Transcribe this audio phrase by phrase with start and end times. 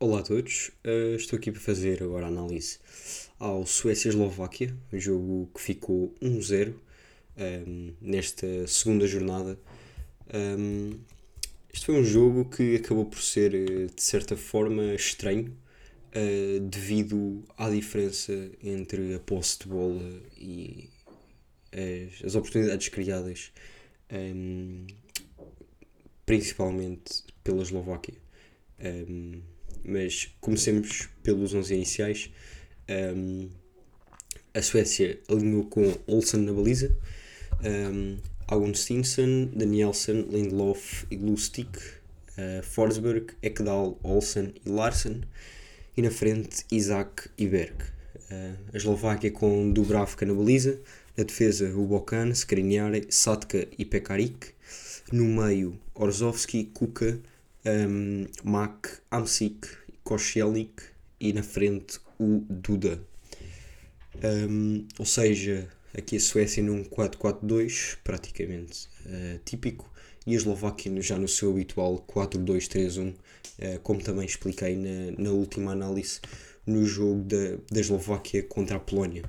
[0.00, 2.78] Olá a todos, uh, estou aqui para fazer agora a análise
[3.36, 6.72] ao Suécia-Eslováquia, um jogo que ficou 1-0
[7.66, 9.58] um, nesta segunda jornada.
[10.32, 11.00] Um,
[11.74, 13.50] este foi um jogo que acabou por ser,
[13.90, 15.52] de certa forma, estranho,
[16.14, 20.88] uh, devido à diferença entre a posse de bola e
[21.72, 23.50] as, as oportunidades criadas,
[24.12, 24.86] um,
[26.24, 28.14] principalmente pela Eslováquia.
[28.78, 29.42] Um,
[29.84, 32.30] mas comecemos pelos 11 iniciais.
[32.88, 33.48] Um,
[34.54, 36.96] a Suécia alinhou com Olsen na baliza,
[37.62, 45.22] um, Augustinsson, Danielsen, Lindelof e Lustig, uh, Forsberg, Ekdal, Olsen e Larsen,
[45.96, 47.76] e na frente Isaac e Berg.
[48.30, 50.80] Uh, a Eslováquia com Dubravka na baliza,
[51.16, 54.54] na defesa Ubokan, Skriniar, Satka e Pekarik,
[55.12, 57.18] no meio Orzovski, Kuka,
[57.64, 59.68] um, Mac, Amsik,
[60.04, 60.82] Koscielnik
[61.20, 63.00] e na frente o Duda.
[64.22, 69.90] Um, ou seja, aqui a Suécia num 4-4-2, praticamente uh, típico,
[70.26, 75.72] e a Eslováquia já no seu habitual 4-2-3-1, uh, como também expliquei na, na última
[75.72, 76.20] análise
[76.66, 79.22] no jogo da, da Eslováquia contra a Polónia.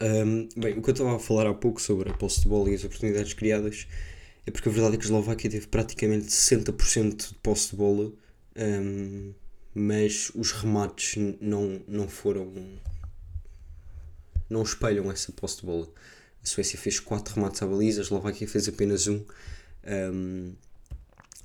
[0.00, 2.70] Um, bem, o que eu estava a falar há pouco sobre a posse de bola
[2.70, 3.86] e as oportunidades criadas
[4.48, 8.10] é porque a verdade é que a Eslováquia teve praticamente 60% de posse de bola,
[8.56, 9.34] um,
[9.74, 12.50] mas os remates não, não foram.
[14.48, 15.86] não espelham essa posse de bola.
[16.42, 19.22] A Suécia fez 4 remates à baliza, a Eslováquia fez apenas um.
[19.86, 20.54] um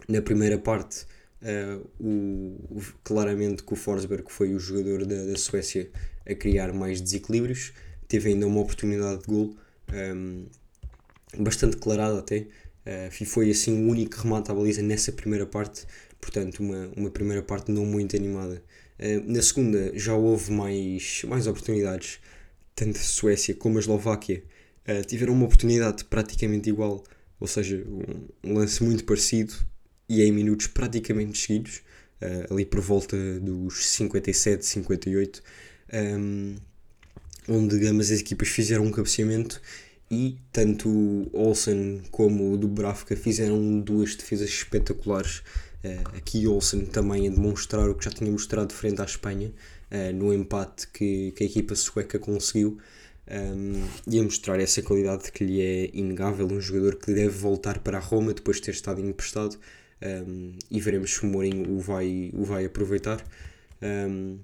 [0.08, 1.06] na primeira parte,
[1.42, 5.92] uh, o, claramente que o Forsberg foi o jogador da, da Suécia
[6.26, 7.74] a criar mais desequilíbrios,
[8.08, 9.58] teve ainda uma oportunidade de gol.
[9.92, 10.46] Um,
[11.38, 12.48] bastante declarada até,
[12.86, 15.86] Uh, foi assim o único remate à baliza nessa primeira parte,
[16.20, 18.62] portanto, uma, uma primeira parte não muito animada.
[19.00, 22.20] Uh, na segunda já houve mais, mais oportunidades,
[22.76, 24.44] tanto a Suécia como a Eslováquia
[24.88, 27.04] uh, tiveram uma oportunidade praticamente igual,
[27.40, 27.86] ou seja,
[28.44, 29.54] um, lance muito parecido
[30.10, 31.82] e em minutos praticamente seguidos,
[32.50, 35.44] ali por volta dos 57, 58,
[35.94, 36.56] um,
[37.50, 39.62] onde ambas as equipas fizeram um cabeceamento
[40.14, 45.40] e tanto o Olsen como o Dubravka fizeram duas defesas espetaculares.
[45.84, 49.52] Uh, aqui Olsen também a demonstrar o que já tinha mostrado frente à Espanha
[49.92, 52.78] uh, no empate que, que, a equipa sueca conseguiu
[53.28, 53.34] um,
[53.74, 57.80] ehm, e a mostrar essa qualidade que lhe é inegável, um jogador que deve voltar
[57.80, 59.56] para a Roma depois de ter estado emprestado
[60.02, 63.22] um, ehm, e veremos se o Mourinho o vai, o vai aproveitar.
[63.82, 64.38] Um, ehm,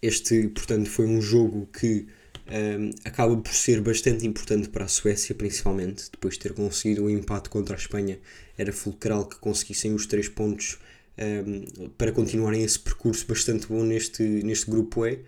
[0.00, 2.06] este, portanto, foi um jogo que
[2.48, 7.06] um, acaba por ser bastante importante para a Suécia, principalmente, depois de ter conseguido o
[7.06, 8.18] um empate contra a Espanha.
[8.58, 10.78] Era fulcral que conseguissem os três pontos
[11.18, 15.20] um, para continuarem esse percurso bastante bom neste, neste grupo E.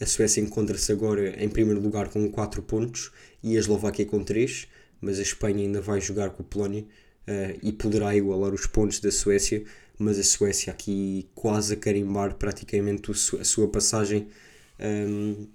[0.00, 3.10] a Suécia encontra-se agora em primeiro lugar com 4 pontos
[3.42, 4.66] e a Eslováquia com 3,
[5.00, 9.00] mas a Espanha ainda vai jogar com a Polónia uh, e poderá igualar os pontos
[9.00, 9.62] da Suécia,
[9.98, 14.28] mas a Suécia aqui quase a carimbar praticamente a sua passagem
[14.80, 15.46] um,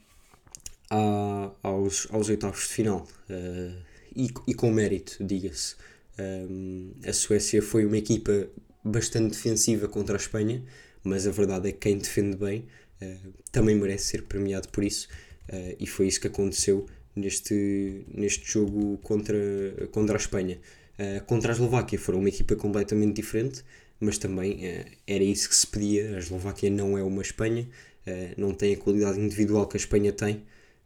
[0.90, 3.76] à, aos, aos oitavos de final uh,
[4.16, 5.76] e, e com mérito, diga-se.
[6.20, 8.48] Um, a Suécia foi uma equipa
[8.84, 10.64] bastante defensiva contra a Espanha,
[11.04, 12.66] mas a verdade é que quem defende bem
[13.02, 15.08] uh, também merece ser premiado por isso,
[15.50, 19.38] uh, e foi isso que aconteceu neste, neste jogo contra,
[19.92, 20.60] contra a Espanha.
[21.26, 23.64] contra a Eslováquia foram uma equipa completamente diferente,
[24.00, 24.60] mas também
[25.08, 26.16] era isso que se pedia.
[26.16, 27.68] A Eslováquia não é uma Espanha,
[28.38, 30.44] não tem a qualidade individual que a Espanha tem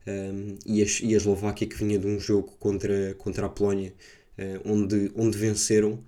[0.08, 3.94] um, e, a, e a Eslováquia que vinha de um jogo contra, contra a Polónia
[4.38, 6.04] uh, onde, onde venceram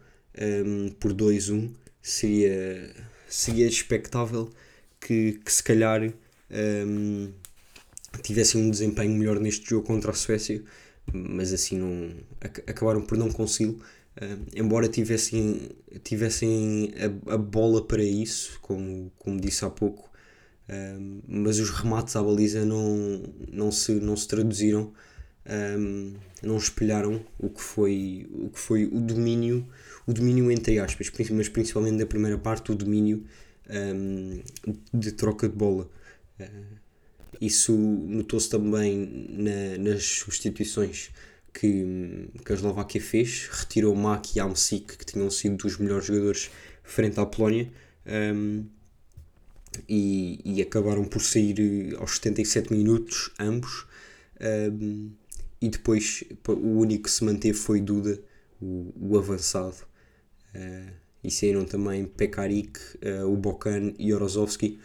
[0.66, 1.72] um, por 2-1
[2.02, 2.94] seria,
[3.28, 4.50] seria expectável
[5.00, 6.02] que, que se calhar
[6.88, 7.32] um,
[8.22, 10.64] tivessem um desempenho melhor neste jogo contra a Suécia
[11.12, 12.12] mas assim não
[12.68, 13.80] acabaram por não consegui-lo.
[14.56, 15.72] Embora tivessem,
[16.04, 16.94] tivessem
[17.28, 20.10] a, a, bola para isso, como, como disse há pouco,
[20.70, 24.94] um, mas os remates à baliza não, não, se, não se traduziram,
[25.78, 29.68] um, não espelharam o que foi o, que foi o domínio,
[30.08, 33.26] o domínio entre aspas, mas principalmente da primeira parte, o domínio
[33.70, 34.42] um,
[34.94, 35.90] de troca de bola.
[36.40, 36.84] Uh,
[37.42, 41.12] isso notou-se também na, nas substituições
[41.54, 46.50] que, que a Eslováquia fez, retirou Mak e Amsik, que tinham sido dos melhores jogadores
[46.84, 47.70] frente à Polónia.
[48.06, 48.66] Um,
[49.94, 53.86] e, e acabaram por sair eh, aos 77 minutos, ambos.
[54.42, 55.12] Um,
[55.62, 58.20] e depois o único que se manteve foi Duda,
[58.60, 59.78] o, o avançado.
[60.56, 60.92] Uh,
[61.24, 64.80] e saíram também Pekarik, uh, o Bokan e Orozovski,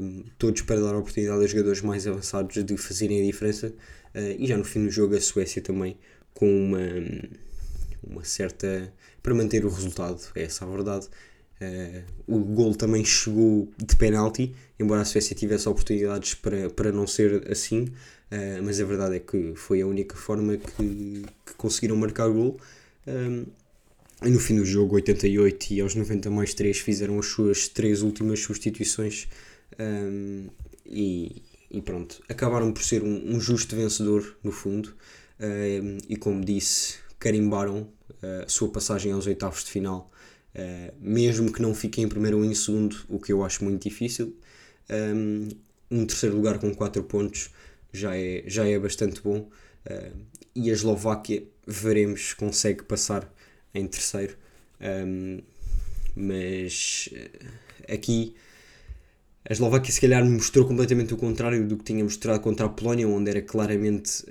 [0.00, 3.74] um, todos para dar a oportunidade aos jogadores mais avançados de fazerem a diferença.
[4.14, 5.98] Uh, e já no fim do jogo, a Suécia também
[6.32, 6.78] com uma,
[8.02, 8.92] uma certa.
[9.22, 11.08] para manter o resultado, é essa a verdade.
[11.60, 17.06] Uh, o gol também chegou de penalti, embora a Suécia tivesse oportunidades para, para não
[17.06, 21.96] ser assim, uh, mas a verdade é que foi a única forma que, que conseguiram
[21.96, 22.60] marcar o gol.
[23.06, 23.46] Um,
[24.22, 28.02] e no fim do jogo, 88 e aos 90 mais 3, fizeram as suas três
[28.02, 29.28] últimas substituições
[29.78, 30.48] um,
[30.84, 34.94] e, e, pronto, acabaram por ser um, um justo vencedor no fundo.
[36.08, 37.86] E como disse, carimbaram
[38.22, 40.10] a sua passagem aos oitavos de final,
[40.56, 43.82] uh, mesmo que não fiquem em primeiro ou em segundo, o que eu acho muito
[43.82, 44.34] difícil.
[44.90, 45.48] Um,
[45.90, 47.50] um terceiro lugar com 4 pontos
[47.92, 49.48] já é, já é bastante bom.
[49.86, 50.16] Uh,
[50.54, 53.30] e a Eslováquia veremos se consegue passar
[53.74, 54.36] em terceiro.
[54.80, 55.40] Um,
[56.14, 57.10] mas
[57.88, 58.34] aqui
[59.48, 63.06] a Eslováquia se calhar mostrou completamente o contrário do que tinha mostrado contra a Polónia,
[63.06, 64.24] onde era claramente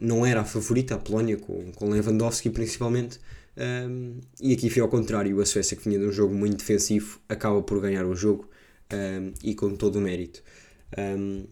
[0.00, 3.20] não era a favorita, a Polónia, com, com Lewandowski principalmente,
[3.58, 7.20] um, e aqui foi ao contrário, a Suécia que vinha de um jogo muito defensivo
[7.28, 8.48] acaba por ganhar o jogo
[8.92, 10.42] um, e com todo o mérito.
[10.96, 11.44] Um,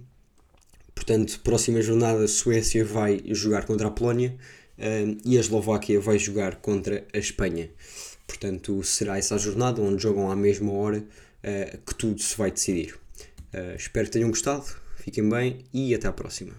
[0.95, 4.37] portanto, próxima jornada a Suécia vai jogar contra a Polónia
[5.25, 7.71] e a Eslováquia vai jogar contra a Espanha.
[8.27, 12.51] Portanto, será essa a jornada onde jogam à mesma hora uh, que tudo se vai
[12.51, 12.95] decidir.
[13.55, 14.67] Uh, espero que tenham gostado,
[14.97, 16.53] fiquem bem e até à próxima.